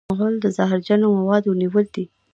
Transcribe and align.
غول 0.17 0.35
د 0.41 0.45
زهرجنو 0.57 1.07
موادو 1.19 1.51
نیول 1.61 1.85
دی. 1.95 2.05